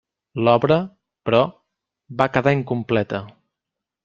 [0.45, 0.77] L’obra,
[1.29, 1.41] però,
[2.23, 3.23] va quedar incompleta.